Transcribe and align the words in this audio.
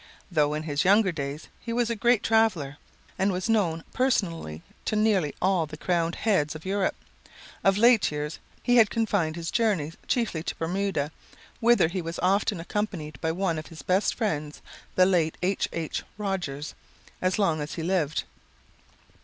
Though 0.31 0.55
in 0.55 0.63
his 0.63 0.83
younger 0.83 1.11
days 1.11 1.47
he 1.59 1.71
was 1.71 1.91
a 1.91 1.95
great 1.95 2.23
traveler, 2.23 2.77
and 3.19 3.31
was 3.31 3.47
known 3.47 3.83
personally 3.93 4.63
to 4.85 4.95
nearly 4.95 5.35
all 5.39 5.67
the 5.67 5.77
crowned 5.77 6.15
heads 6.15 6.55
of 6.55 6.65
Europe, 6.65 6.95
of 7.63 7.77
late 7.77 8.11
years 8.11 8.39
he 8.63 8.77
had 8.77 8.89
confined 8.89 9.35
his 9.35 9.51
journeys 9.51 9.95
chiefly 10.07 10.41
to 10.41 10.55
Bermuda, 10.55 11.11
whither 11.59 11.87
he 11.87 12.01
was 12.01 12.17
often 12.17 12.59
accompanied 12.59 13.21
by 13.21 13.31
one 13.31 13.59
of 13.59 13.67
his 13.67 13.83
best 13.83 14.15
friends, 14.15 14.59
the 14.95 15.05
late 15.05 15.37
H. 15.43 15.69
H. 15.71 16.01
Rogers, 16.17 16.73
as 17.21 17.37
long 17.37 17.61
as 17.61 17.75
he 17.75 17.83
lived. 17.83 18.23